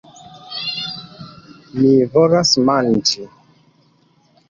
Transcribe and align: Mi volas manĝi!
Mi 1.83 1.93
volas 2.17 2.57
manĝi! 2.73 3.31